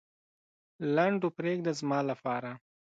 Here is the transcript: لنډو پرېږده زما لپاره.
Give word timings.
لنډو 0.95 1.27
پرېږده 1.37 1.71
زما 1.79 1.99
لپاره. 2.09 2.51